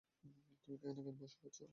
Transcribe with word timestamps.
তুমি 0.59 0.75
এখানে 0.75 0.93
কেন 0.97 1.15
বসে 1.19 1.39
আছো? 1.47 1.65